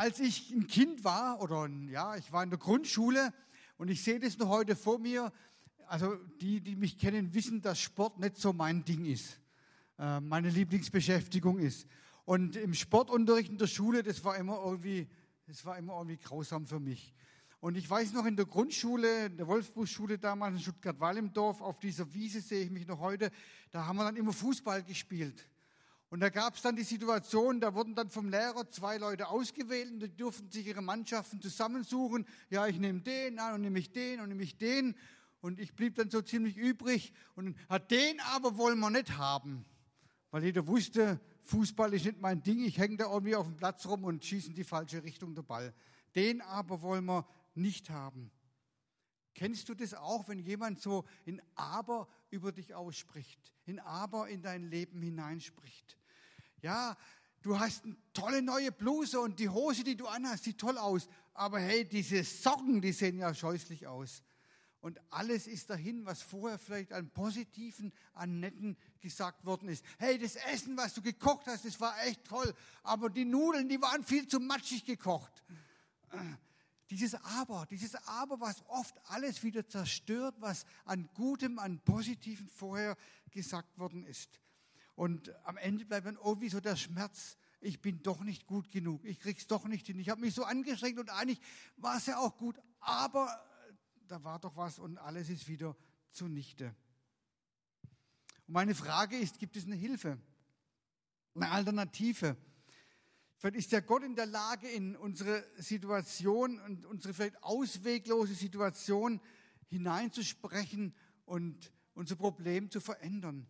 [0.00, 3.34] als ich ein Kind war, oder ja, ich war in der Grundschule
[3.76, 5.30] und ich sehe das noch heute vor mir,
[5.88, 9.38] also die, die mich kennen, wissen, dass Sport nicht so mein Ding ist,
[9.98, 11.86] äh, meine Lieblingsbeschäftigung ist.
[12.24, 15.06] Und im Sportunterricht in der Schule, das war immer irgendwie,
[15.46, 17.12] das war immer irgendwie grausam für mich.
[17.60, 22.10] Und ich weiß noch in der Grundschule, in der Wolfsburg-Schule damals in Stuttgart-Wallimdorf, auf dieser
[22.14, 23.30] Wiese sehe ich mich noch heute,
[23.70, 25.46] da haben wir dann immer Fußball gespielt.
[26.10, 29.92] Und da gab es dann die Situation, da wurden dann vom Lehrer zwei Leute ausgewählt
[29.92, 32.26] und die durften sich ihre Mannschaften zusammensuchen.
[32.50, 34.96] Ja, ich nehme den an und nehme ich den und nehme ich den.
[35.40, 37.12] Und ich blieb dann so ziemlich übrig.
[37.36, 37.56] Und
[37.90, 39.64] den aber wollen wir nicht haben.
[40.32, 42.64] Weil jeder wusste, Fußball ist nicht mein Ding.
[42.64, 45.42] Ich hänge da irgendwie auf dem Platz rum und schieße in die falsche Richtung der
[45.42, 45.72] Ball.
[46.16, 47.24] Den aber wollen wir
[47.54, 48.32] nicht haben.
[49.34, 54.42] Kennst du das auch, wenn jemand so in Aber über dich ausspricht, in Aber in
[54.42, 55.99] dein Leben hineinspricht?
[56.62, 56.96] Ja,
[57.42, 61.08] du hast eine tolle neue Bluse und die Hose, die du anhast, sieht toll aus.
[61.34, 64.22] Aber hey, diese Socken, die sehen ja scheußlich aus.
[64.80, 69.84] Und alles ist dahin, was vorher vielleicht an Positiven, an Netten gesagt worden ist.
[69.98, 72.54] Hey, das Essen, was du gekocht hast, das war echt toll.
[72.82, 75.44] Aber die Nudeln, die waren viel zu matschig gekocht.
[76.88, 82.96] Dieses Aber, dieses Aber, was oft alles wieder zerstört, was an Gutem, an Positiven vorher
[83.30, 84.40] gesagt worden ist.
[85.00, 89.02] Und am Ende bleibt dann irgendwie so der Schmerz, ich bin doch nicht gut genug,
[89.06, 89.98] ich krieg's doch nicht hin.
[89.98, 91.40] Ich habe mich so angestrengt und eigentlich
[91.78, 93.42] war es ja auch gut, aber
[94.08, 95.74] da war doch was und alles ist wieder
[96.10, 96.76] zunichte.
[98.46, 100.18] Und meine Frage ist, gibt es eine Hilfe,
[101.34, 102.36] eine Alternative?
[103.38, 109.18] Vielleicht ist der Gott in der Lage, in unsere Situation und unsere vielleicht ausweglose Situation
[109.64, 113.46] hineinzusprechen und unser Problem zu verändern.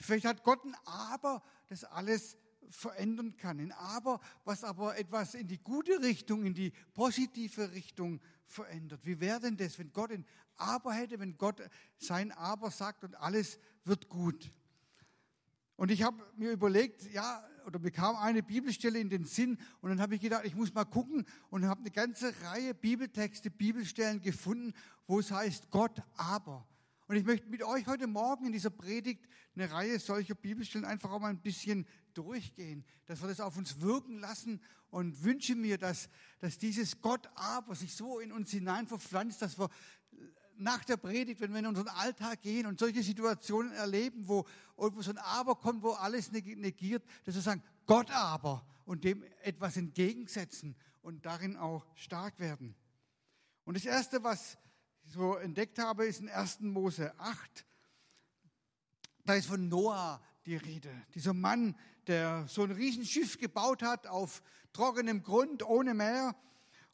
[0.00, 2.36] Vielleicht hat Gott ein Aber, das alles
[2.70, 3.58] verändern kann.
[3.58, 9.04] Ein Aber, was aber etwas in die gute Richtung, in die positive Richtung verändert.
[9.04, 10.24] Wie wäre denn das, wenn Gott ein
[10.56, 11.62] Aber hätte, wenn Gott
[11.98, 14.52] sein Aber sagt und alles wird gut?
[15.76, 20.00] Und ich habe mir überlegt, ja, oder bekam eine Bibelstelle in den Sinn und dann
[20.00, 24.72] habe ich gedacht, ich muss mal gucken und habe eine ganze Reihe Bibeltexte, Bibelstellen gefunden,
[25.06, 26.66] wo es heißt Gott aber.
[27.08, 31.10] Und ich möchte mit euch heute Morgen in dieser Predigt eine Reihe solcher Bibelstellen einfach
[31.10, 34.60] auch mal ein bisschen durchgehen, dass wir das auf uns wirken lassen
[34.90, 39.58] und wünsche mir, dass, dass dieses Gott aber sich so in uns hinein verpflanzt, dass
[39.58, 39.70] wir
[40.58, 44.46] nach der Predigt, wenn wir in unseren Alltag gehen und solche Situationen erleben, wo
[44.76, 49.24] irgendwo so ein Aber kommt, wo alles negiert, dass wir sagen, Gott aber und dem
[49.42, 52.74] etwas entgegensetzen und darin auch stark werden.
[53.64, 54.58] Und das Erste, was
[55.08, 56.60] so entdeckt habe, ist in 1.
[56.60, 57.64] Mose 8.
[59.24, 60.90] Da ist von Noah die Rede.
[61.14, 61.74] Dieser Mann,
[62.06, 64.42] der so ein Riesenschiff gebaut hat auf
[64.72, 66.34] trockenem Grund, ohne Meer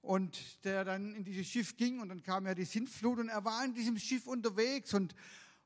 [0.00, 3.44] und der dann in dieses Schiff ging und dann kam ja die Sintflut und er
[3.44, 5.14] war in diesem Schiff unterwegs und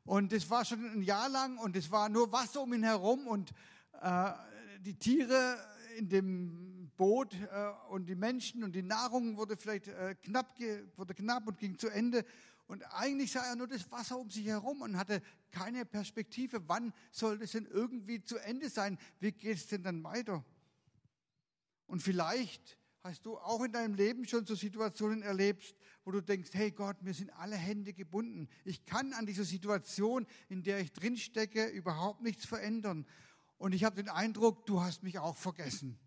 [0.05, 3.53] und war schon ein Jahr lang und es war nur Wasser um ihn herum und
[4.01, 4.33] äh,
[4.81, 5.59] die Tiere
[5.99, 10.55] in dem Boot äh, und die Menschen und die Nahrung wurde vielleicht äh, knapp,
[10.97, 12.27] wurde knapp und ging zu Ende.
[12.67, 16.69] Und eigentlich sah er nur das Wasser um sich herum und hatte keine Perspektive.
[16.69, 18.99] Wann soll das denn irgendwie zu Ende sein?
[19.21, 20.45] Wie geht es denn dann weiter?
[21.87, 26.51] Und vielleicht hast du auch in deinem Leben schon so Situationen erlebt, wo du denkst,
[26.53, 28.49] hey Gott, mir sind alle Hände gebunden.
[28.65, 33.07] Ich kann an dieser Situation, in der ich drinstecke, überhaupt nichts verändern.
[33.57, 35.99] Und ich habe den Eindruck, du hast mich auch vergessen.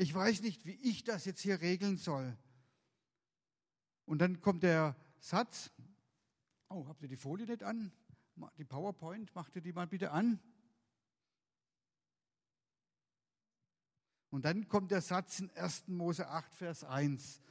[0.00, 2.34] Ich weiß nicht, wie ich das jetzt hier regeln soll.
[4.06, 5.70] Und dann kommt der Satz,
[6.70, 7.92] oh, habt ihr die Folie nicht an?
[8.56, 10.40] Die PowerPoint, macht ihr die mal bitte an?
[14.30, 15.88] Und dann kommt der Satz in 1.
[15.88, 17.42] Mose 8, Vers 1.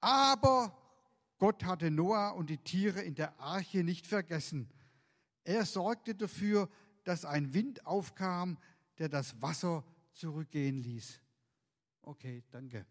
[0.00, 0.76] Aber
[1.38, 4.68] Gott hatte Noah und die Tiere in der Arche nicht vergessen.
[5.44, 6.68] Er sorgte dafür,
[7.04, 8.58] dass ein Wind aufkam,
[8.98, 11.21] der das Wasser zurückgehen ließ.
[12.02, 12.86] Okay, danke.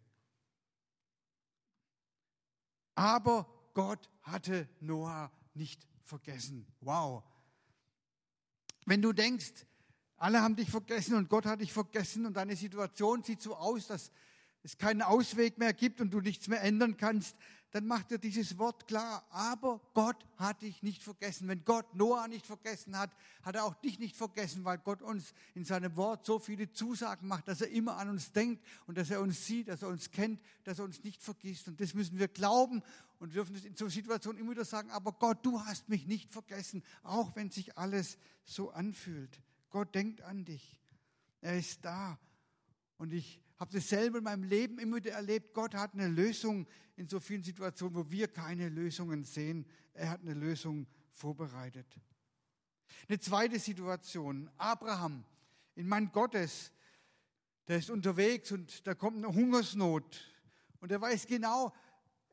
[2.96, 6.68] Aber Gott hatte Noah nicht vergessen.
[6.82, 7.24] Wow.
[8.86, 9.66] Wenn du denkst,
[10.18, 13.88] alle haben dich vergessen und Gott hat dich vergessen und deine Situation sieht so aus,
[13.88, 14.12] dass
[14.64, 17.36] es keinen Ausweg mehr gibt und du nichts mehr ändern kannst,
[17.72, 19.26] dann macht er dieses Wort klar.
[19.30, 21.48] Aber Gott hat dich nicht vergessen.
[21.48, 25.34] Wenn Gott Noah nicht vergessen hat, hat er auch dich nicht vergessen, weil Gott uns
[25.56, 29.10] in seinem Wort so viele Zusagen macht, dass er immer an uns denkt und dass
[29.10, 31.68] er uns sieht, dass er uns kennt, dass er uns nicht vergisst.
[31.68, 32.84] Und das müssen wir glauben
[33.20, 36.30] und dürfen es in so Situationen immer wieder sagen, aber Gott, du hast mich nicht
[36.30, 39.40] vergessen, auch wenn sich alles so anfühlt.
[39.70, 40.78] Gott denkt an dich.
[41.40, 42.20] Er ist da
[42.98, 45.54] Und ich habe das selber in meinem Leben immer wieder erlebt.
[45.54, 46.66] Gott hat eine Lösung
[46.96, 49.68] in so vielen Situationen, wo wir keine Lösungen sehen.
[49.94, 51.86] Er hat eine Lösung vorbereitet.
[53.08, 54.50] Eine zweite Situation.
[54.58, 55.24] Abraham,
[55.76, 56.72] in Mann Gottes,
[57.68, 60.26] der ist unterwegs und da kommt eine Hungersnot.
[60.80, 61.72] Und er weiß genau,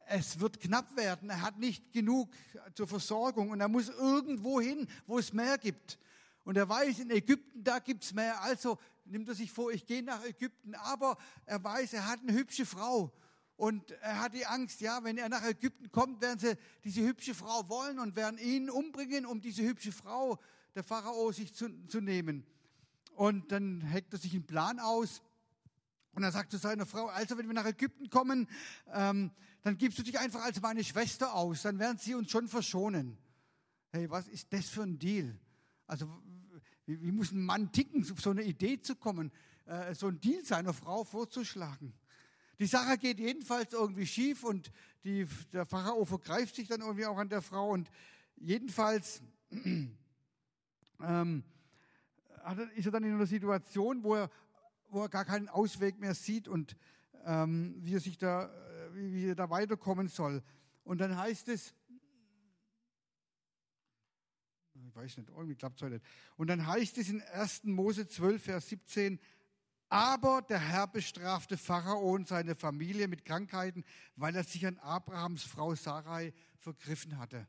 [0.06, 1.28] es wird knapp werden.
[1.28, 2.32] Er hat nicht genug
[2.72, 5.98] zur Versorgung und er muss irgendwo hin, wo es mehr gibt.
[6.44, 8.40] Und er weiß, in Ägypten, da gibt es mehr.
[8.40, 8.78] Also
[9.10, 10.75] nimmt er sich vor, ich gehe nach Ägypten.
[10.75, 11.16] Aber
[11.46, 13.12] er weiß, er hat eine hübsche Frau.
[13.56, 17.34] Und er hat die Angst, ja, wenn er nach Ägypten kommt, werden sie diese hübsche
[17.34, 20.38] Frau wollen und werden ihn umbringen, um diese hübsche Frau,
[20.76, 22.46] der Pharao, sich zu, zu nehmen.
[23.16, 25.22] Und dann heckt er sich einen Plan aus.
[26.12, 28.49] Und er sagt zu seiner Frau, also wenn wir nach Ägypten kommen,
[28.93, 29.32] ähm,
[29.62, 33.19] dann gibst du dich einfach als meine Schwester aus, dann werden sie uns schon verschonen.
[33.90, 35.37] Hey, was ist das für ein Deal?
[35.87, 36.06] Also
[36.88, 39.31] wie, wie muss ein Mann ticken, auf so eine Idee zu kommen,
[39.67, 41.93] äh, so ein Deal seiner Frau vorzuschlagen?
[42.58, 44.73] Die Sache geht jedenfalls irgendwie schief und
[45.05, 47.90] die, der Pharao vergreift sich dann irgendwie auch an der Frau und
[48.37, 49.23] jedenfalls
[51.00, 51.44] ähm,
[52.75, 54.31] ist er dann in einer Situation, wo er,
[54.88, 56.75] wo er gar keinen Ausweg mehr sieht und
[57.26, 58.50] ähm, wie er sich da,
[58.94, 60.43] wie, wie er da weiterkommen soll.
[60.85, 61.75] Und dann heißt es,
[64.88, 66.06] ich weiß nicht, irgendwie klappt es heute nicht.
[66.37, 67.64] Und dann heißt es in 1.
[67.64, 69.19] Mose 12, Vers 17,
[69.88, 73.85] aber der Herr bestrafte Pharao und seine Familie mit Krankheiten,
[74.17, 77.46] weil er sich an Abrahams Frau Sarai vergriffen hatte.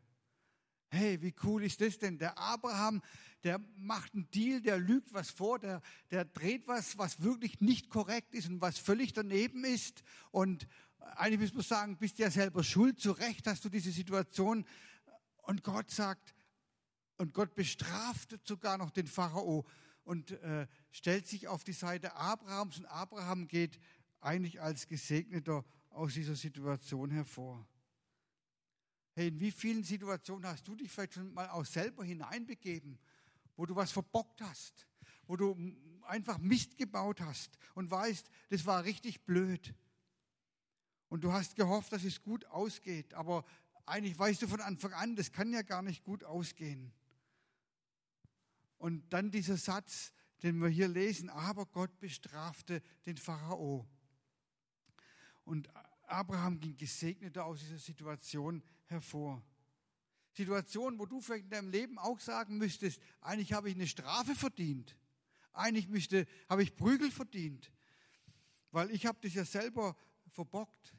[0.92, 2.18] Hey, wie cool ist das denn?
[2.18, 3.02] Der Abraham,
[3.44, 7.90] der macht einen Deal, der lügt was vor, der, der dreht was, was wirklich nicht
[7.90, 10.04] korrekt ist und was völlig daneben ist.
[10.32, 10.68] Und
[11.16, 14.66] eigentlich muss man sagen, bist ja selber schuld, zu Recht hast du diese Situation.
[15.44, 16.34] Und Gott sagt,
[17.20, 19.66] und Gott bestraft sogar noch den Pharao
[20.06, 22.80] und äh, stellt sich auf die Seite Abrahams.
[22.80, 23.78] Und Abraham geht
[24.22, 27.68] eigentlich als Gesegneter aus dieser Situation hervor.
[29.16, 32.98] Hey, in wie vielen Situationen hast du dich vielleicht schon mal auch selber hineinbegeben,
[33.58, 34.88] wo du was verbockt hast,
[35.28, 35.58] wo du
[36.04, 39.76] einfach Mist gebaut hast und weißt, das war richtig blöd.
[41.10, 43.44] Und du hast gehofft, dass es gut ausgeht, aber
[43.86, 46.94] eigentlich weißt du von Anfang an, das kann ja gar nicht gut ausgehen.
[48.80, 50.12] Und dann dieser Satz,
[50.42, 53.88] den wir hier lesen, aber Gott bestrafte den Pharao.
[55.44, 55.70] Und
[56.04, 59.44] Abraham ging gesegneter aus dieser Situation hervor.
[60.32, 64.34] Situation, wo du vielleicht in deinem Leben auch sagen müsstest, eigentlich habe ich eine Strafe
[64.34, 64.96] verdient.
[65.52, 67.72] Eigentlich müsste, habe ich Prügel verdient.
[68.72, 69.98] Weil ich habe das ja selber
[70.30, 70.96] verbockt.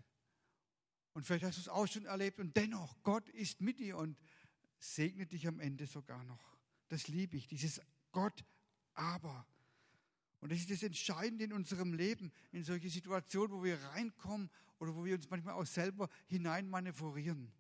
[1.15, 2.39] Und vielleicht hast du es auch schon erlebt.
[2.39, 4.19] Und dennoch, Gott ist mit dir und
[4.79, 6.60] segnet dich am Ende sogar noch.
[6.91, 8.45] Das liebe ich, dieses Gott
[8.95, 9.47] aber.
[10.41, 14.51] Und das ist das Entscheidende in unserem Leben, in solche Situationen, wo wir reinkommen
[14.81, 17.53] oder wo wir uns manchmal auch selber hineinmanövrieren.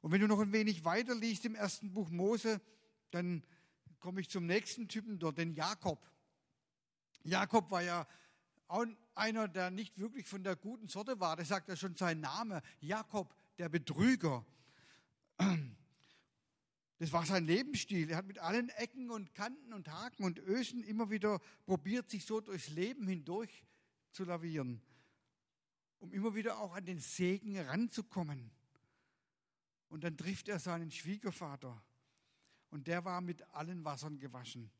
[0.00, 2.60] Und wenn du noch ein wenig weiter liest im ersten Buch Mose,
[3.12, 3.44] dann
[4.00, 6.04] komme ich zum nächsten Typen dort, den Jakob.
[7.22, 8.08] Jakob war ja
[8.66, 11.36] auch einer, der nicht wirklich von der guten Sorte war.
[11.36, 12.60] Das sagt ja schon sein Name.
[12.80, 14.44] Jakob, der Betrüger.
[17.00, 18.10] Das war sein Lebensstil.
[18.10, 22.26] Er hat mit allen Ecken und Kanten und Haken und Ösen immer wieder probiert, sich
[22.26, 23.64] so durchs Leben hindurch
[24.12, 24.82] zu lavieren,
[25.98, 28.50] um immer wieder auch an den Segen ranzukommen.
[29.88, 31.82] Und dann trifft er seinen Schwiegervater
[32.68, 34.70] und der war mit allen Wassern gewaschen.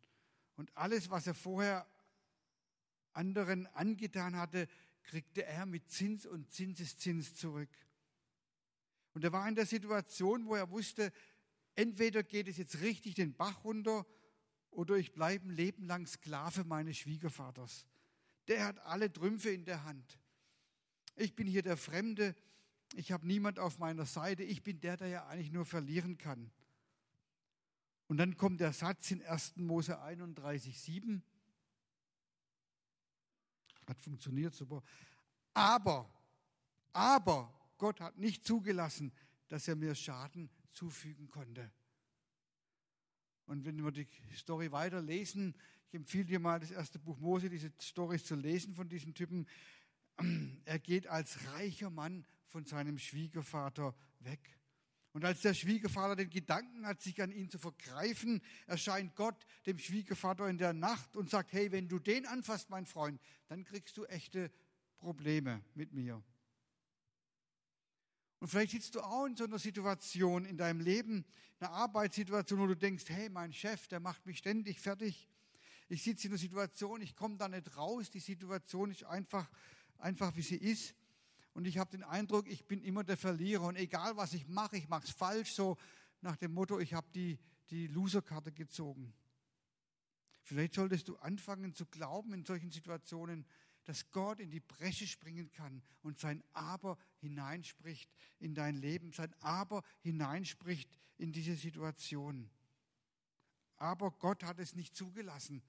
[0.57, 1.87] Und alles, was er vorher
[3.15, 4.69] anderen angetan hatte,
[5.05, 7.71] kriegte er mit Zins und Zinseszins zurück.
[9.15, 11.15] Und er war in der Situation, wo er wusste,
[11.77, 14.07] entweder geht es jetzt richtig den Bach runter
[14.71, 17.87] oder ich bleibe ein Leben lang Sklave meines Schwiegervaters.
[18.49, 20.19] Der hat alle Trümpfe in der Hand.
[21.17, 22.35] Ich bin hier der Fremde,
[22.95, 26.51] ich habe niemand auf meiner Seite, ich bin der, der ja eigentlich nur verlieren kann.
[28.09, 29.57] Und dann kommt der Satz in 1.
[29.57, 31.23] Mose 31, 7.
[33.87, 34.83] Hat funktioniert super.
[35.55, 36.13] Aber,
[36.93, 39.13] aber Gott hat nicht zugelassen,
[39.49, 41.71] dass er mir Schaden zufügen konnte.
[43.47, 45.57] Und wenn wir die Story weiterlesen,
[45.89, 49.49] ich empfehle dir mal das erste Buch Mose, diese Stories zu lesen von diesen Typen.
[50.65, 54.57] Er geht als reicher Mann von seinem Schwiegervater weg.
[55.13, 59.79] Und als der Schwiegervater den Gedanken hat, sich an ihn zu vergreifen, erscheint Gott dem
[59.79, 63.97] Schwiegervater in der Nacht und sagt, hey, wenn du den anfasst, mein Freund, dann kriegst
[63.97, 64.53] du echte
[64.99, 66.23] Probleme mit mir.
[68.41, 71.27] Und vielleicht sitzt du auch in so einer Situation in deinem Leben,
[71.61, 75.29] einer Arbeitssituation, wo du denkst, hey, mein Chef, der macht mich ständig fertig.
[75.89, 78.11] Ich sitze in einer Situation, ich komme da nicht raus.
[78.11, 79.51] Die Situation ist einfach,
[79.99, 80.95] einfach wie sie ist.
[81.53, 83.65] Und ich habe den Eindruck, ich bin immer der Verlierer.
[83.65, 85.53] Und egal, was ich mache, ich mache es falsch.
[85.53, 85.77] So
[86.23, 89.13] nach dem Motto, ich habe die, die Loserkarte gezogen.
[90.43, 93.45] Vielleicht solltest du anfangen zu glauben in solchen Situationen,
[93.91, 99.35] dass Gott in die Bresche springen kann und sein Aber hineinspricht in dein Leben, sein
[99.41, 102.49] Aber hineinspricht in diese Situation.
[103.79, 105.61] Aber Gott hat es nicht zugelassen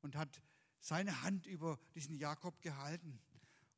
[0.00, 0.40] und hat
[0.78, 3.18] seine Hand über diesen Jakob gehalten.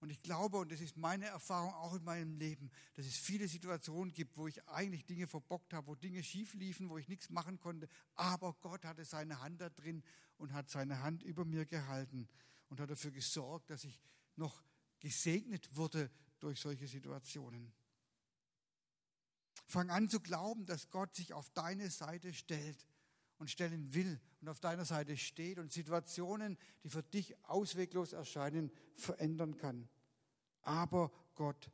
[0.01, 3.49] Und ich glaube, und das ist meine Erfahrung auch in meinem Leben, dass es viele
[3.49, 7.31] Situationen gibt, wo ich eigentlich Dinge verbockt habe, wo Dinge schief liefen, wo ich nichts
[7.31, 7.89] machen konnte.
[8.17, 10.05] Aber Gott hatte seine Hand da drin
[10.37, 12.29] und hat seine Hand über mir gehalten
[12.69, 14.01] und hat dafür gesorgt, dass ich
[14.37, 14.63] noch
[15.01, 16.11] gesegnet wurde
[16.41, 17.73] durch solche Situationen.
[19.67, 22.87] Fang an zu glauben, dass Gott sich auf deine Seite stellt
[23.39, 28.71] und stellen will und auf deiner Seite steht und Situationen, die für dich ausweglos erscheinen,
[28.95, 29.89] verändern kann.
[30.63, 31.71] Aber Gott.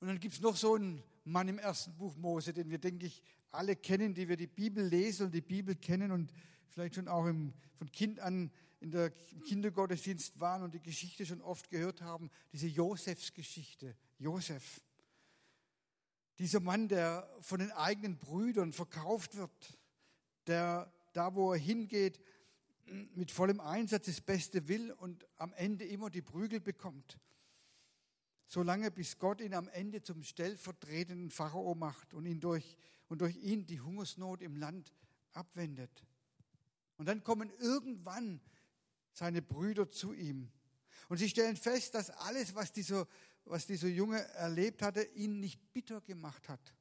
[0.00, 3.06] Und dann gibt es noch so einen Mann im ersten Buch Mose, den wir, denke
[3.06, 6.32] ich, alle kennen, die wir die Bibel lesen und die Bibel kennen und
[6.72, 8.50] vielleicht schon auch im, von Kind an
[8.80, 9.10] in der
[9.46, 13.96] Kindergottesdienst waren und die Geschichte schon oft gehört haben, diese Josefsgeschichte.
[14.18, 14.80] Josef.
[16.38, 19.78] Dieser Mann, der von den eigenen Brüdern verkauft wird,
[20.48, 22.18] der da, wo er hingeht,
[23.14, 27.18] mit vollem Einsatz das Beste will und am Ende immer die Prügel bekommt.
[28.46, 32.76] Solange bis Gott ihn am Ende zum stellvertretenden Pharao macht und, ihn durch,
[33.08, 34.92] und durch ihn die Hungersnot im Land
[35.32, 36.04] abwendet.
[36.96, 38.40] Und dann kommen irgendwann
[39.12, 40.50] seine Brüder zu ihm.
[41.08, 43.06] Und sie stellen fest, dass alles, was dieser
[43.44, 46.74] was dieser Junge erlebt hatte, ihn nicht bitter gemacht hat,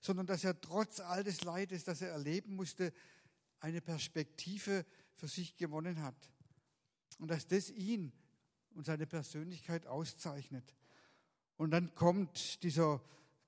[0.00, 2.92] sondern dass er trotz all des Leides, das er erleben musste,
[3.60, 6.30] eine Perspektive für sich gewonnen hat.
[7.18, 8.12] Und dass das ihn
[8.74, 10.76] und seine Persönlichkeit auszeichnet.
[11.56, 13.02] Und dann kommt dieser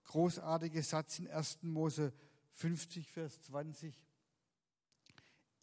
[0.04, 1.62] großartige Satz in 1.
[1.62, 2.12] Mose
[2.52, 3.94] 50, Vers 20.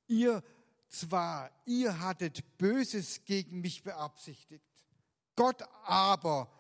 [0.08, 0.44] Ihr
[0.90, 4.64] zwar, ihr hattet Böses gegen mich beabsichtigt,
[5.36, 6.52] Gott aber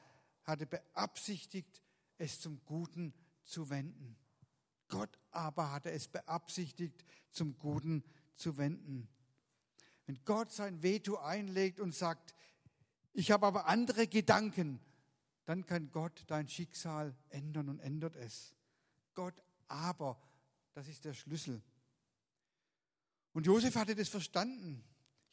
[0.43, 1.81] hatte beabsichtigt,
[2.17, 3.13] es zum Guten
[3.43, 4.15] zu wenden.
[4.87, 8.03] Gott aber hatte es beabsichtigt, zum Guten
[8.35, 9.09] zu wenden.
[10.05, 12.35] Wenn Gott sein Veto einlegt und sagt,
[13.13, 14.79] ich habe aber andere Gedanken,
[15.45, 18.53] dann kann Gott dein Schicksal ändern und ändert es.
[19.13, 19.33] Gott
[19.67, 20.21] aber,
[20.73, 21.61] das ist der Schlüssel.
[23.37, 24.83] Und Josef hatte das verstanden.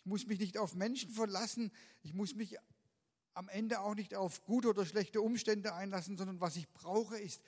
[0.00, 2.58] Ich muss mich nicht auf Menschen verlassen, ich muss mich
[3.32, 7.40] am Ende auch nicht auf gute oder schlechte Umstände einlassen, sondern was ich brauche, ist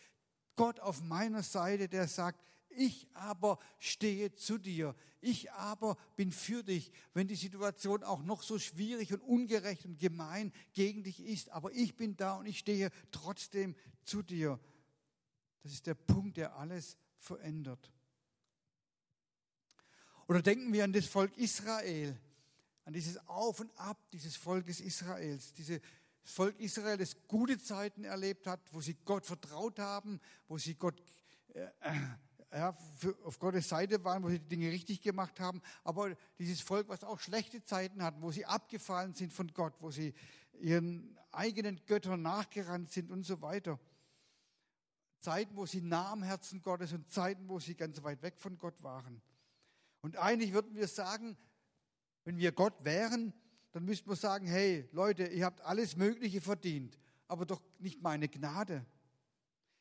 [0.55, 4.97] Gott auf meiner Seite, der sagt, ich aber stehe zu dir.
[5.21, 9.99] Ich aber bin für dich, wenn die Situation auch noch so schwierig und ungerecht und
[9.99, 11.51] gemein gegen dich ist.
[11.51, 14.59] Aber ich bin da und ich stehe trotzdem zu dir.
[15.63, 17.93] Das ist der Punkt, der alles verändert.
[20.29, 22.19] Oder denken wir an das Volk Israel
[22.87, 25.81] an dieses Auf und Ab dieses Volkes Israels, dieses
[26.23, 31.03] Volk Israel, das gute Zeiten erlebt hat, wo sie Gott vertraut haben, wo sie Gott,
[31.53, 31.67] äh,
[32.53, 36.61] ja, für, auf Gottes Seite waren, wo sie die Dinge richtig gemacht haben, aber dieses
[36.61, 40.15] Volk, was auch schlechte Zeiten hat, wo sie abgefallen sind von Gott, wo sie
[40.61, 43.81] ihren eigenen Göttern nachgerannt sind und so weiter.
[45.19, 48.59] Zeiten, wo sie nah am Herzen Gottes und Zeiten, wo sie ganz weit weg von
[48.59, 49.21] Gott waren.
[50.07, 51.37] Und eigentlich würden wir sagen,
[52.23, 53.33] wenn wir Gott wären,
[53.73, 56.97] dann müssten wir sagen, hey Leute, ihr habt alles Mögliche verdient,
[57.27, 58.87] aber doch nicht meine Gnade.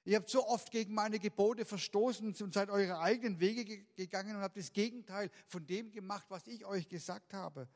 [0.03, 4.41] Ihr habt so oft gegen meine Gebote verstoßen und seid eure eigenen Wege gegangen und
[4.41, 7.69] habt das Gegenteil von dem gemacht, was ich euch gesagt habe.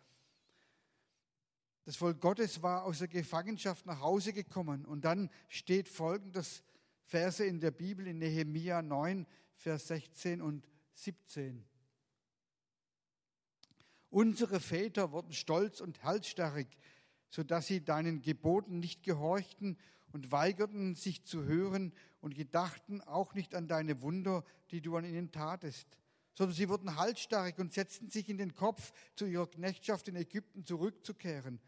[1.85, 6.63] Das Volk Gottes war aus der Gefangenschaft nach Hause gekommen und dann steht folgendes
[7.03, 11.68] Verse in der Bibel in Nehemia 9, Vers 16 und 17.
[14.09, 16.67] Unsere Väter wurden stolz und halsstarrig,
[17.29, 19.77] sodass sie deinen Geboten nicht gehorchten
[20.11, 25.05] und weigerten sich zu hören und gedachten auch nicht an deine Wunder, die du an
[25.05, 25.87] ihnen tatest,
[26.33, 30.65] sondern sie wurden halsstarrig und setzten sich in den Kopf, zu ihrer Knechtschaft in Ägypten
[30.65, 31.59] zurückzukehren.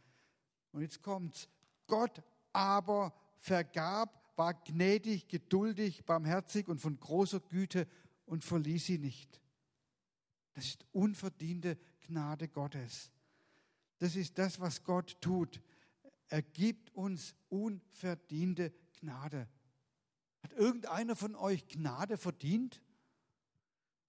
[0.71, 1.47] Und jetzt kommt's.
[1.87, 7.87] Gott aber vergab, war gnädig, geduldig, barmherzig und von großer Güte
[8.25, 9.41] und verließ sie nicht.
[10.53, 11.77] Das ist unverdiente
[12.11, 13.09] Gnade Gottes.
[13.99, 15.61] Das ist das, was Gott tut.
[16.27, 19.47] Er gibt uns unverdiente Gnade.
[20.43, 22.81] Hat irgendeiner von euch Gnade verdient?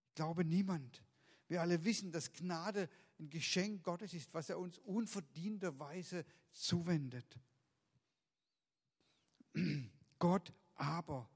[0.08, 1.04] Ich glaube niemand.
[1.46, 2.88] Wir alle wissen, dass Gnade
[3.20, 7.38] ein Geschenk Gottes ist, was er uns unverdienterweise zuwendet.
[10.18, 11.30] Gott aber,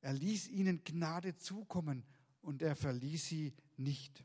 [0.00, 2.04] er ließ ihnen Gnade zukommen
[2.42, 4.24] und er verließ sie nicht.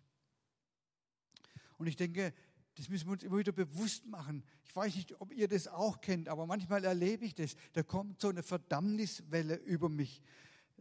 [1.78, 2.34] Und ich denke,
[2.76, 4.44] das müssen wir uns immer wieder bewusst machen.
[4.64, 7.56] Ich weiß nicht, ob ihr das auch kennt, aber manchmal erlebe ich das.
[7.74, 10.22] Da kommt so eine Verdammniswelle über mich,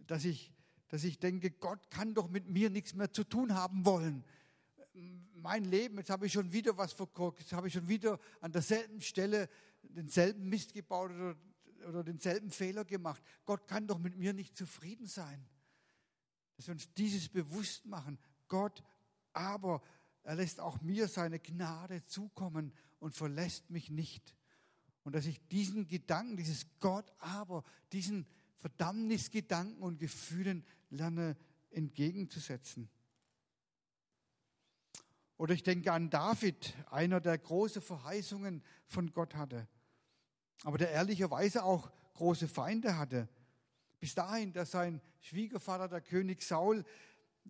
[0.06, 0.52] dass ich,
[0.88, 4.24] dass ich denke, Gott kann doch mit mir nichts mehr zu tun haben wollen.
[5.34, 8.52] Mein Leben, jetzt habe ich schon wieder was verkorkt, jetzt habe ich schon wieder an
[8.52, 9.48] derselben Stelle
[9.82, 11.36] denselben Mist gebaut oder,
[11.88, 13.22] oder denselben Fehler gemacht.
[13.44, 15.46] Gott kann doch mit mir nicht zufrieden sein.
[16.56, 18.18] Dass wir uns dieses bewusst machen.
[18.48, 18.82] Gott
[19.32, 19.82] aber
[20.26, 24.34] er lässt auch mir seine Gnade zukommen und verlässt mich nicht.
[25.04, 31.36] Und dass ich diesen Gedanken, dieses Gott aber, diesen Verdammnisgedanken und Gefühlen lerne
[31.70, 32.90] entgegenzusetzen.
[35.36, 39.68] Oder ich denke an David, einer der große Verheißungen von Gott hatte,
[40.64, 43.28] aber der ehrlicherweise auch große Feinde hatte.
[44.00, 46.84] Bis dahin, dass sein Schwiegervater, der König Saul,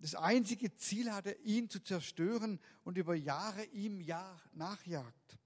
[0.01, 4.03] das einzige Ziel hatte, ihn zu zerstören und über Jahre ihm
[4.53, 5.37] nachjagt.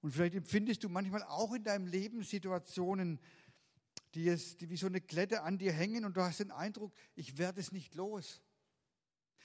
[0.00, 3.18] Und vielleicht empfindest du manchmal auch in deinem Leben Situationen,
[4.14, 6.92] die, es, die wie so eine Klette an dir hängen und du hast den Eindruck,
[7.14, 8.40] ich werde es nicht los.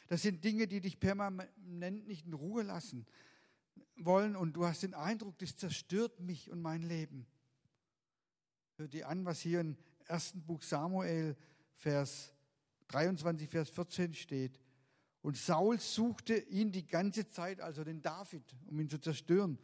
[0.08, 3.06] Das sind Dinge, die dich permanent nicht in Ruhe lassen
[3.96, 7.28] wollen und du hast den Eindruck, das zerstört mich und mein Leben.
[8.78, 11.36] Hör dir an, was hier im ersten Buch Samuel,
[11.76, 12.34] Vers
[12.92, 14.60] 23, Vers 14 steht.
[15.22, 19.60] Und Saul suchte ihn die ganze Zeit, also den David, um ihn zu zerstören.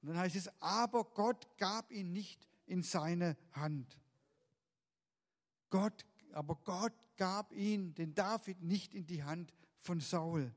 [0.00, 3.98] Und dann heißt es, aber Gott gab ihn nicht in seine Hand.
[5.70, 10.52] Gott, aber Gott gab ihn, den David, nicht in die Hand von Saul.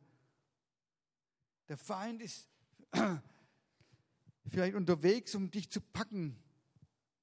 [1.68, 2.50] Der Feind ist
[4.48, 6.38] vielleicht unterwegs, um dich zu packen,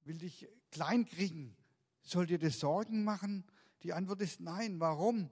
[0.05, 1.55] will dich kleinkriegen.
[2.01, 3.45] Soll dir das Sorgen machen?
[3.83, 4.79] Die Antwort ist nein.
[4.79, 5.29] Warum?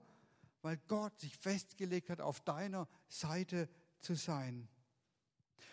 [0.60, 3.68] Weil Gott sich festgelegt hat, auf deiner Seite
[4.00, 4.68] zu sein.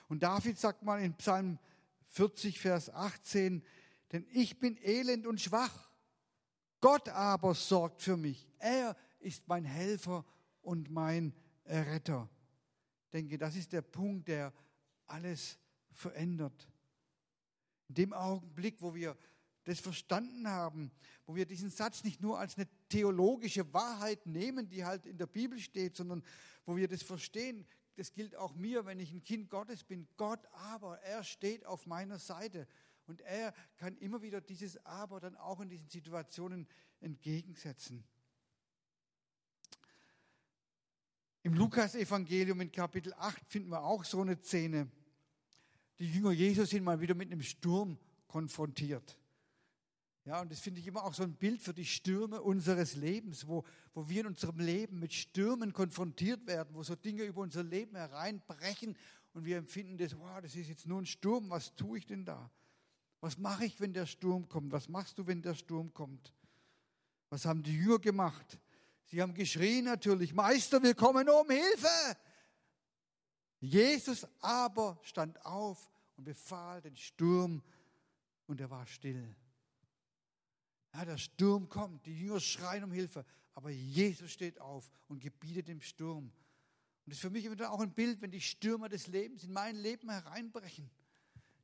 [0.07, 1.59] Und David sagt mal in Psalm
[2.07, 3.63] 40, Vers 18,
[4.11, 5.91] denn ich bin elend und schwach.
[6.81, 8.47] Gott aber sorgt für mich.
[8.57, 10.25] Er ist mein Helfer
[10.61, 11.33] und mein
[11.65, 12.29] Retter.
[13.03, 14.53] Ich denke, das ist der Punkt, der
[15.05, 15.59] alles
[15.91, 16.67] verändert.
[17.89, 19.17] In dem Augenblick, wo wir
[19.69, 20.91] das verstanden haben,
[21.25, 25.27] wo wir diesen Satz nicht nur als eine theologische Wahrheit nehmen, die halt in der
[25.27, 26.23] Bibel steht, sondern
[26.65, 30.08] wo wir das verstehen, das gilt auch mir, wenn ich ein Kind Gottes bin.
[30.17, 32.67] Gott aber, er steht auf meiner Seite.
[33.05, 36.67] Und er kann immer wieder dieses Aber dann auch in diesen Situationen
[37.01, 38.03] entgegensetzen.
[41.43, 44.88] Im Lukas-Evangelium in Kapitel 8 finden wir auch so eine Szene.
[45.99, 49.17] Die Jünger Jesus sind mal wieder mit einem Sturm konfrontiert.
[50.29, 53.47] Ja, und das finde ich immer auch so ein Bild für die Stürme unseres Lebens,
[53.47, 53.63] wo,
[53.95, 57.95] wo wir in unserem Leben mit Stürmen konfrontiert werden, wo so Dinge über unser Leben
[57.95, 58.95] hereinbrechen
[59.33, 62.25] und wir empfinden das, wow, das ist jetzt nur ein Sturm, was tue ich denn
[62.25, 62.51] da?
[63.21, 64.71] Was mache ich, wenn der Sturm kommt?
[64.71, 66.31] Was machst du, wenn der Sturm kommt?
[67.31, 68.59] Was haben die Jünger gemacht?
[69.05, 72.17] Sie haben geschrien natürlich, Meister, wir kommen um Hilfe.
[73.61, 77.63] Jesus aber stand auf und befahl den Sturm
[78.45, 79.35] und er war still.
[80.93, 85.67] Ja, der Sturm kommt, die Jünger schreien um Hilfe, aber Jesus steht auf und gebietet
[85.67, 86.25] dem Sturm.
[86.25, 86.34] Und
[87.06, 89.75] das ist für mich wieder auch ein Bild, wenn die Stürmer des Lebens in mein
[89.75, 90.89] Leben hereinbrechen,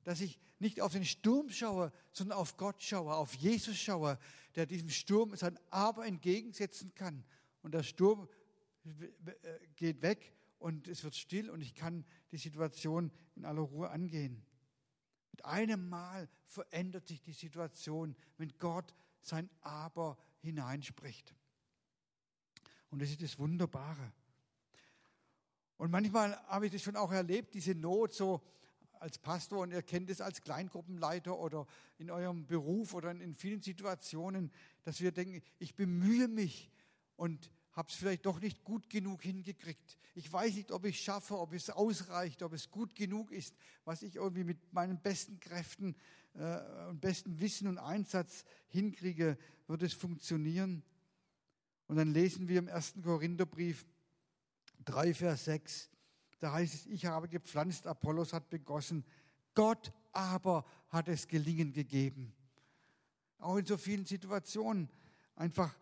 [0.03, 4.19] dass ich nicht auf den Sturm schaue, sondern auf Gott schaue, auf Jesus schaue,
[4.55, 7.23] der diesem Sturm sein Aber entgegensetzen kann.
[7.61, 8.29] Und der Sturm
[9.75, 14.45] geht weg und es wird still und ich kann die Situation in aller Ruhe angehen.
[15.31, 18.93] Mit einem Mal verändert sich die Situation, wenn Gott
[19.25, 21.33] sein Aber hineinspricht.
[22.89, 24.13] Und das ist das Wunderbare.
[25.77, 28.41] Und manchmal habe ich das schon auch erlebt, diese Not so
[28.99, 33.61] als Pastor und ihr kennt es als Kleingruppenleiter oder in eurem Beruf oder in vielen
[33.61, 34.51] Situationen,
[34.83, 36.71] dass wir denken, ich bemühe mich
[37.17, 39.97] und habe es vielleicht doch nicht gut genug hingekriegt.
[40.13, 44.01] Ich weiß nicht, ob ich schaffe, ob es ausreicht, ob es gut genug ist, was
[44.01, 45.95] ich irgendwie mit meinen besten Kräften
[46.35, 50.83] äh, und besten Wissen und Einsatz hinkriege, wird es funktionieren.
[51.87, 53.85] Und dann lesen wir im ersten Korintherbrief
[54.85, 55.89] 3, Vers 6,
[56.39, 59.03] da heißt es, ich habe gepflanzt, Apollos hat begossen,
[59.53, 62.33] Gott aber hat es gelingen gegeben.
[63.39, 64.89] Auch in so vielen Situationen
[65.35, 65.75] einfach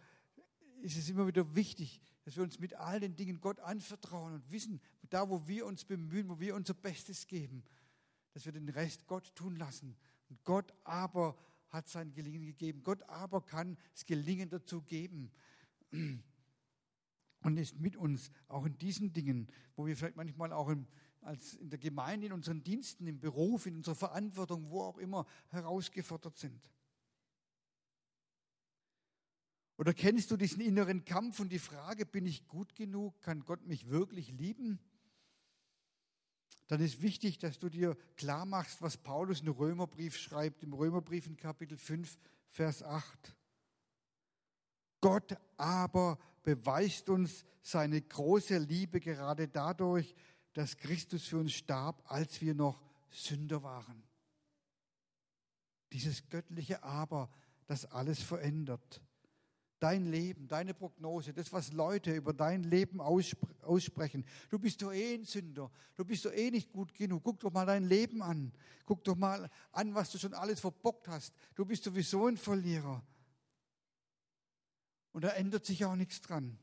[0.81, 4.51] ist es immer wieder wichtig, dass wir uns mit all den Dingen Gott anvertrauen und
[4.51, 7.63] wissen, da wo wir uns bemühen, wo wir unser Bestes geben,
[8.33, 9.95] dass wir den Rest Gott tun lassen.
[10.43, 11.37] Gott aber
[11.69, 12.83] hat sein Gelingen gegeben.
[12.83, 15.31] Gott aber kann das Gelingen dazu geben.
[15.91, 20.87] Und ist mit uns auch in diesen Dingen, wo wir vielleicht manchmal auch im,
[21.21, 25.25] als in der Gemeinde, in unseren Diensten, im Beruf, in unserer Verantwortung, wo auch immer
[25.49, 26.61] herausgefordert sind.
[29.77, 33.19] Oder kennst du diesen inneren Kampf und die Frage, bin ich gut genug?
[33.21, 34.79] Kann Gott mich wirklich lieben?
[36.73, 41.27] Dann ist wichtig, dass du dir klar machst, was Paulus im Römerbrief schreibt, im Römerbrief
[41.27, 43.36] in Kapitel 5, Vers 8.
[44.99, 50.15] Gott aber beweist uns seine große Liebe gerade dadurch,
[50.53, 52.81] dass Christus für uns starb, als wir noch
[53.12, 54.01] Sünder waren.
[55.91, 57.29] Dieses göttliche Aber,
[57.67, 58.99] das alles verändert
[59.83, 64.25] dein Leben, deine Prognose, das, was Leute über dein Leben aussprechen.
[64.49, 65.69] Du bist doch eh ein Sünder.
[65.95, 67.21] Du bist doch eh nicht gut genug.
[67.23, 68.53] Guck doch mal dein Leben an.
[68.85, 71.33] Guck doch mal an, was du schon alles verbockt hast.
[71.55, 73.03] Du bist sowieso ein Verlierer.
[75.11, 76.57] Und da ändert sich auch nichts dran.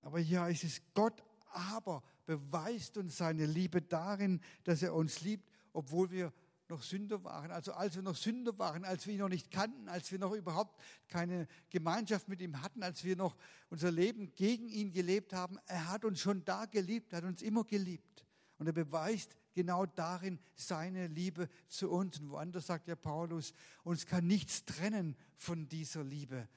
[0.00, 6.12] Aber ist es Gott, aber beweist uns seine Liebe darin, dass er uns liebt, obwohl
[6.12, 6.32] wir
[6.68, 9.88] noch Sünder waren, also als wir noch Sünder waren, als wir ihn noch nicht kannten,
[9.88, 13.36] als wir noch überhaupt keine Gemeinschaft mit ihm hatten, als wir noch
[13.70, 17.64] unser Leben gegen ihn gelebt haben, er hat uns schon da geliebt, hat uns immer
[17.64, 18.24] geliebt.
[18.58, 22.18] Und er beweist genau darin seine Liebe zu uns.
[22.18, 23.52] Und woanders sagt ja Paulus,
[23.84, 26.48] uns kann nichts trennen von dieser Liebe,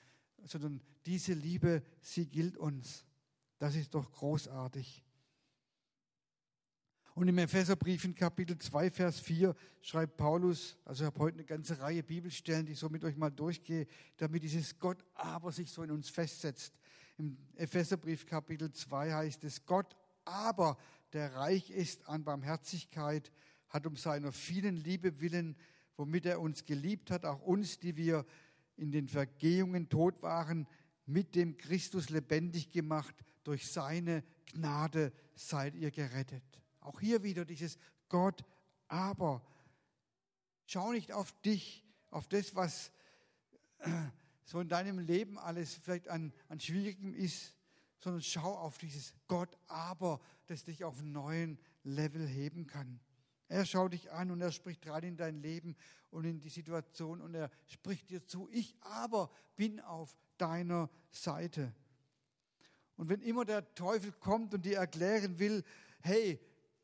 [0.45, 3.06] sondern diese Liebe, sie gilt uns.
[3.58, 5.04] Das ist doch großartig.
[7.19, 11.43] Und im Epheserbrief in Kapitel 2, Vers 4 schreibt Paulus, also ich habe heute eine
[11.43, 15.69] ganze Reihe Bibelstellen, die ich so mit euch mal durchgehe, damit dieses Gott aber sich
[15.69, 16.73] so in uns festsetzt.
[17.17, 20.77] Im Epheserbrief Kapitel 2 heißt es, Gott aber,
[21.12, 23.34] der reich ist an Barmherzigkeit,
[23.67, 25.58] hat um seiner vielen Liebe willen,
[25.97, 28.25] womit er uns geliebt hat, auch uns, die wir
[28.77, 30.67] in den Vergehungen tot waren,
[31.05, 33.13] mit dem Christus lebendig gemacht.
[33.43, 36.60] Durch seine Gnade seid ihr gerettet.
[36.80, 38.44] Auch hier wieder dieses Gott,
[38.88, 39.46] aber
[40.65, 42.92] schau nicht auf dich, auf das, was
[44.46, 47.54] so in deinem Leben alles vielleicht an, an Schwierigem ist,
[48.00, 53.00] sondern schau auf dieses Gott, aber, das dich auf einen neuen Level heben kann.
[53.48, 55.76] Er schaut dich an und er spricht rein in dein Leben
[56.12, 61.74] und in die Situation und er spricht dir zu, ich aber bin auf deiner Seite.
[62.96, 65.63] Und wenn immer der Teufel kommt und dir erklären will,
[66.02, 66.39] hey,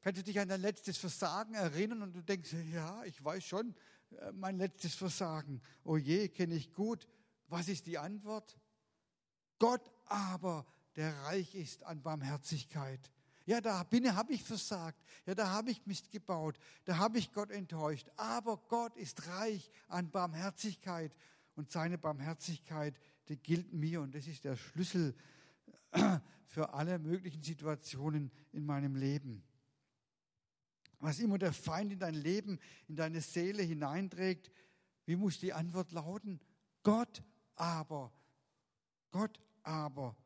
[0.06, 3.74] Kannst du dich an dein letztes Versagen erinnern und du denkst, ja, ich weiß schon,
[4.12, 5.64] äh, mein letztes Versagen.
[5.84, 7.08] Oh je, kenne ich gut.
[7.48, 8.56] Was ist die Antwort?
[9.58, 13.12] Gott aber, der reich ist an Barmherzigkeit.
[13.48, 15.04] Ja, da bin, habe ich versagt.
[15.26, 16.60] Ja, da habe ich Mist gebaut.
[16.84, 18.08] Da habe ich Gott enttäuscht.
[18.16, 21.18] Aber Gott ist reich an Barmherzigkeit.
[21.56, 22.94] Und seine Barmherzigkeit,
[23.28, 24.02] die gilt mir.
[24.02, 25.16] Und das ist der Schlüssel
[26.46, 29.44] für alle möglichen Situationen in meinem Leben.
[31.06, 34.50] Was immer der Feind in dein Leben, in deine Seele hineinträgt,
[35.06, 36.40] wie muss die Antwort lauten?
[36.82, 37.22] Gott
[37.54, 38.12] aber.
[39.12, 40.18] Gott aber.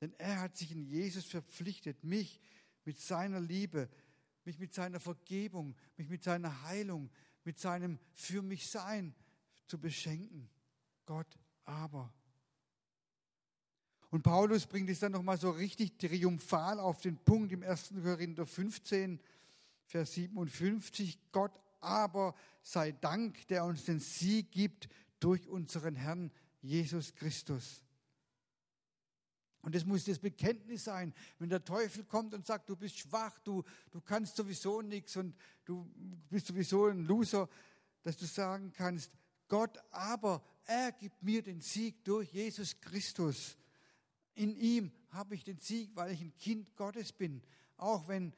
[0.00, 2.40] Denn er hat sich in Jesus verpflichtet, mich
[2.84, 3.88] mit seiner Liebe,
[4.44, 7.08] mich mit seiner Vergebung, mich mit seiner Heilung,
[7.44, 9.14] mit seinem Für mich Sein
[9.68, 10.50] zu beschenken.
[11.06, 12.12] Gott aber.
[14.10, 17.92] Und Paulus bringt es dann nochmal so richtig triumphal auf den Punkt im 1.
[18.02, 19.20] Korinther 15.
[19.86, 24.88] Vers 57, Gott aber sei Dank, der uns den Sieg gibt
[25.20, 26.30] durch unseren Herrn
[26.62, 27.84] Jesus Christus.
[29.64, 33.38] Und das muss das Bekenntnis sein, wenn der Teufel kommt und sagt, du bist schwach,
[33.40, 35.90] du, du kannst sowieso nichts und du
[36.28, 37.48] bist sowieso ein Loser,
[38.02, 39.10] dass du sagen kannst,
[39.48, 43.56] Gott aber, er gibt mir den Sieg durch Jesus Christus.
[44.34, 47.42] In ihm habe ich den Sieg, weil ich ein Kind Gottes bin.
[47.76, 48.34] Auch wenn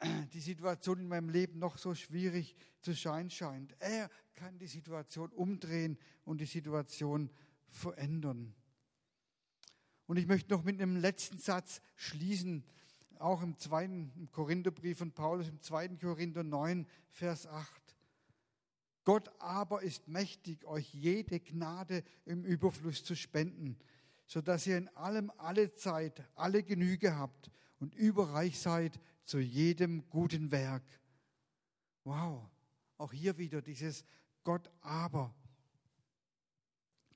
[0.32, 3.74] die Situation in meinem Leben noch so schwierig zu sein scheint.
[3.80, 7.30] Er kann die Situation umdrehen und die Situation
[7.68, 8.54] verändern.
[10.06, 12.64] Und ich möchte noch mit einem letzten Satz schließen,
[13.18, 17.88] auch im zweiten Korintherbrief von Paulus, im zweiten Korinther 9, Vers 8.
[19.04, 23.76] Gott aber ist mächtig, euch jede Gnade im Überfluss zu spenden,
[24.26, 30.50] sodass ihr in allem alle Zeit, alle Genüge habt und überreich seid zu jedem guten
[30.50, 30.82] Werk.
[32.02, 32.48] Wow,
[32.96, 34.06] auch hier wieder dieses
[34.42, 35.34] Gott aber.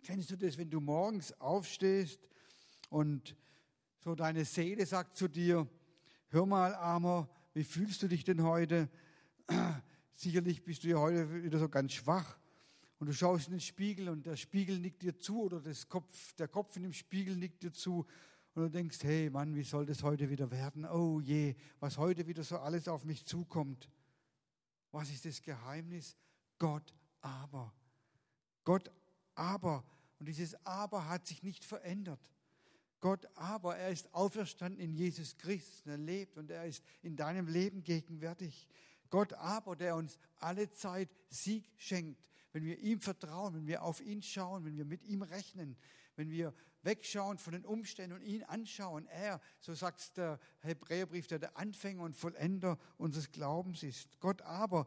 [0.03, 2.21] Kennst du das, wenn du morgens aufstehst
[2.91, 3.35] und
[4.01, 5.67] So deine Seele sagt zu dir,
[6.29, 8.91] hör mal, Armer, wie fühlst du dich denn heute?
[10.13, 12.37] Sicherlich bist du ja heute wieder so ganz schwach.
[12.99, 16.49] Und du schaust in den Spiegel und der Spiegel nickt dir zu oder Kopf, der
[16.49, 18.05] Kopf in dem Spiegel nickt dir zu.
[18.55, 20.85] Und du denkst, hey Mann, wie soll das heute wieder werden?
[20.85, 23.89] Oh je, was heute wieder so alles auf mich zukommt.
[24.91, 26.17] Was ist das Geheimnis?
[26.59, 27.73] Gott aber.
[28.65, 28.91] Gott
[29.35, 29.85] aber.
[30.19, 32.21] Und dieses aber hat sich nicht verändert.
[33.01, 37.49] Gott aber, er ist auferstanden in Jesus Christus, er lebt und er ist in deinem
[37.49, 38.69] Leben gegenwärtig.
[39.11, 44.01] Gott aber, der uns alle Zeit Sieg schenkt, wenn wir ihm vertrauen, wenn wir auf
[44.01, 45.77] ihn schauen, wenn wir mit ihm rechnen,
[46.15, 49.07] wenn wir wegschauen von den Umständen und ihn anschauen.
[49.07, 54.21] Er, so sagt der Hebräerbrief, der der Anfänger und Vollender unseres Glaubens ist.
[54.21, 54.87] Gott aber,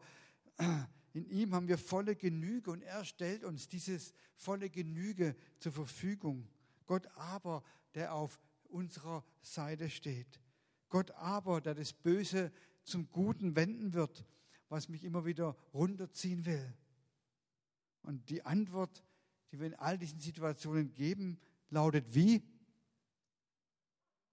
[1.12, 6.48] in ihm haben wir volle Genüge und er stellt uns dieses volle Genüge zur Verfügung.
[6.86, 7.62] Gott aber,
[7.94, 10.40] der auf unserer Seite steht.
[10.88, 12.52] Gott aber, der das Böse
[12.84, 14.24] zum Guten wenden wird,
[14.68, 16.74] was mich immer wieder runterziehen will.
[18.02, 19.02] Und die Antwort,
[19.50, 22.42] die wir in all diesen Situationen geben, lautet wie?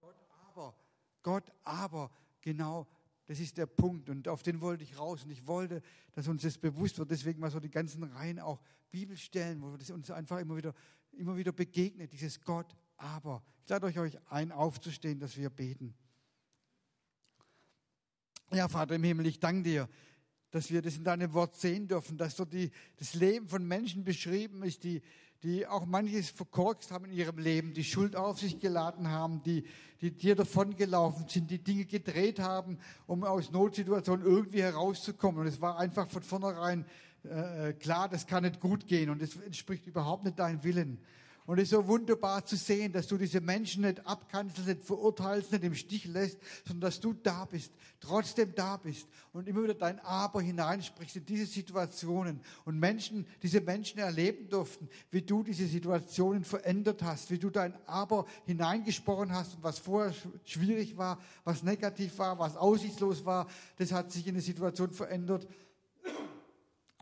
[0.00, 0.16] Gott
[0.46, 0.74] aber,
[1.22, 2.86] Gott aber, genau
[3.26, 6.42] das ist der Punkt und auf den wollte ich raus und ich wollte, dass uns
[6.42, 7.10] das bewusst wird.
[7.10, 10.74] Deswegen mal so die ganzen Reihen auch Bibelstellen, wo das uns einfach immer wieder,
[11.12, 13.42] immer wieder begegnet, dieses Gott aber.
[13.64, 15.94] Ich lade euch, euch ein, aufzustehen, dass wir beten.
[18.52, 19.88] Ja, Vater im Himmel, ich danke dir,
[20.50, 24.04] dass wir das in deinem Wort sehen dürfen, dass dort die, das Leben von Menschen
[24.04, 25.00] beschrieben ist, die,
[25.44, 29.64] die auch manches verkorkst haben in ihrem Leben, die Schuld auf sich geladen haben, die,
[30.00, 35.42] die dir davongelaufen sind, die Dinge gedreht haben, um aus Notsituationen irgendwie herauszukommen.
[35.42, 36.86] Und es war einfach von vornherein
[37.24, 40.98] äh, klar, das kann nicht gut gehen und es entspricht überhaupt nicht deinem Willen.
[41.46, 45.52] Und es ist so wunderbar zu sehen, dass du diese Menschen nicht abkanzelst, nicht verurteilst,
[45.52, 49.74] nicht im Stich lässt, sondern dass du da bist, trotzdem da bist und immer wieder
[49.74, 55.66] dein Aber hineinsprichst in diese Situationen und Menschen, diese Menschen erleben durften, wie du diese
[55.66, 61.62] Situationen verändert hast, wie du dein Aber hineingesprochen hast und was vorher schwierig war, was
[61.62, 65.46] negativ war, was aussichtslos war, das hat sich in der Situation verändert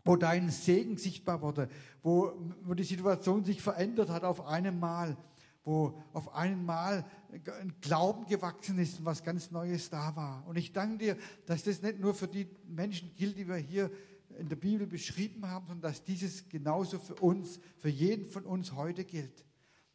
[0.05, 1.69] wo dein Segen sichtbar wurde,
[2.01, 5.17] wo, wo die Situation sich verändert hat auf einmal,
[5.63, 10.45] wo auf einmal ein Glauben gewachsen ist und was ganz Neues da war.
[10.45, 13.89] Und ich danke dir, dass das nicht nur für die Menschen gilt, die wir hier
[14.37, 18.73] in der Bibel beschrieben haben, sondern dass dieses genauso für uns, für jeden von uns
[18.73, 19.45] heute gilt.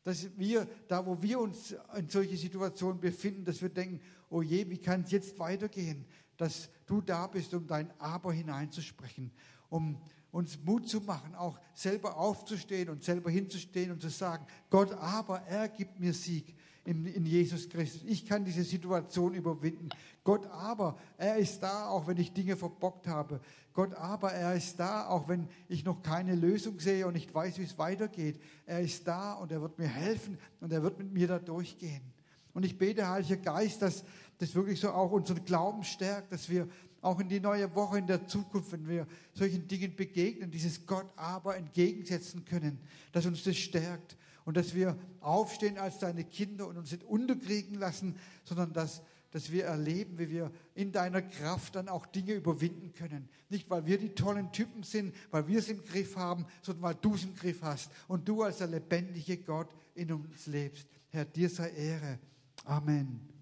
[0.05, 4.71] Dass wir, da wo wir uns in solche Situationen befinden, dass wir denken, oh je,
[4.71, 6.07] wie kann es jetzt weitergehen?
[6.39, 9.33] Dass du da bist, um dein Aber hineinzusprechen
[9.69, 10.01] um
[10.31, 15.41] uns Mut zu machen, auch selber aufzustehen und selber hinzustehen und zu sagen, Gott, aber
[15.43, 16.55] er gibt mir Sieg
[16.85, 18.03] in, in, Jesus Christus.
[18.07, 19.89] Ich kann diese Situation überwinden.
[20.25, 23.41] Gott, aber er ist da, auch wenn ich Dinge verbockt habe.
[23.73, 27.59] Gott, aber er ist da, auch wenn ich noch keine Lösung sehe und nicht weiß,
[27.59, 28.41] wie es weitergeht.
[28.67, 32.03] Er ist da und er wird mir helfen und er wird mit mir da durchgehen.
[32.55, 34.05] Und ich bete, Heiliger Geist, dass
[34.39, 36.69] das wirklich so auch unseren Glauben stärkt, dass wir
[37.01, 41.07] auch in die neue Woche in der Zukunft, wenn wir solchen Dingen begegnen, dieses Gott
[41.17, 42.79] aber entgegensetzen können,
[43.13, 47.79] dass uns das stärkt und dass wir aufstehen als deine Kinder und uns nicht unterkriegen
[47.79, 52.93] lassen, sondern dass, dass wir erleben, wie wir in deiner Kraft dann auch Dinge überwinden
[52.95, 53.29] können.
[53.51, 56.95] Nicht, weil wir die tollen Typen sind, weil wir es im Griff haben, sondern weil
[56.95, 60.89] du es im Griff hast und du als der lebendige Gott in uns lebst.
[61.11, 62.19] Herr, dir sei Ehre.
[62.65, 63.38] Amen.